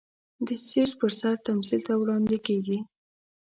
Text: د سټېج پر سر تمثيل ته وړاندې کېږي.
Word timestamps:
د 0.45 0.47
سټېج 0.63 0.89
پر 0.99 1.11
سر 1.19 1.33
تمثيل 1.47 1.81
ته 1.87 1.93
وړاندې 1.97 2.37
کېږي. 2.47 2.77